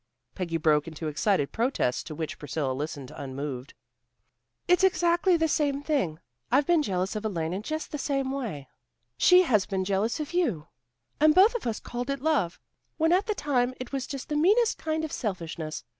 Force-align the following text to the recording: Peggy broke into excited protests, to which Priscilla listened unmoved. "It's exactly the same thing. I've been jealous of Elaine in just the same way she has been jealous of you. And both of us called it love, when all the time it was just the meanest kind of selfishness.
Peggy 0.33 0.57
broke 0.57 0.87
into 0.87 1.07
excited 1.07 1.51
protests, 1.51 2.01
to 2.05 2.15
which 2.15 2.39
Priscilla 2.39 2.73
listened 2.73 3.11
unmoved. 3.15 3.75
"It's 4.67 4.83
exactly 4.83 5.37
the 5.37 5.47
same 5.47 5.83
thing. 5.83 6.17
I've 6.51 6.65
been 6.65 6.81
jealous 6.81 7.15
of 7.15 7.23
Elaine 7.23 7.53
in 7.53 7.61
just 7.61 7.91
the 7.91 7.99
same 7.99 8.31
way 8.31 8.67
she 9.15 9.43
has 9.43 9.67
been 9.67 9.85
jealous 9.85 10.19
of 10.19 10.33
you. 10.33 10.69
And 11.19 11.35
both 11.35 11.53
of 11.53 11.67
us 11.67 11.79
called 11.79 12.09
it 12.09 12.19
love, 12.19 12.59
when 12.97 13.13
all 13.13 13.21
the 13.21 13.35
time 13.35 13.75
it 13.79 13.91
was 13.91 14.07
just 14.07 14.29
the 14.29 14.35
meanest 14.35 14.79
kind 14.79 15.05
of 15.05 15.11
selfishness. 15.11 15.83